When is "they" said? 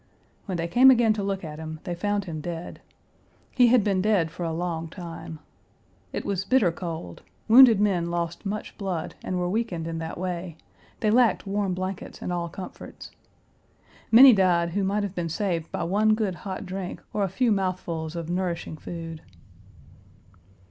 0.57-0.67, 1.83-1.93, 11.01-11.11